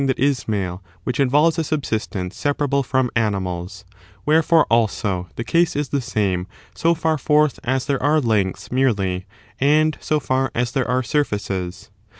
™ 0.01 0.07
that 0.07 0.17
is 0.17 0.47
male, 0.47 0.81
which 1.03 1.19
involves 1.19 1.59
a 1.59 1.63
subsistence 1.63 2.35
separ 2.35 2.63
able 2.65 2.81
from 2.81 3.11
animals: 3.15 3.85
wherefore, 4.25 4.65
also, 4.67 5.29
the 5.35 5.43
case 5.43 5.75
is 5.75 5.89
the 5.89 6.01
same 6.01 6.47
so 6.73 6.95
for 6.95 7.19
forth 7.19 7.59
as 7.63 7.85
there 7.85 8.01
are 8.01 8.19
lengths 8.19 8.71
merely, 8.71 9.27
and 9.59 9.99
so 10.01 10.19
&r 10.27 10.49
as 10.55 10.71
there 10.71 10.89
are 10.89 11.03
sur&ces. 11.03 11.91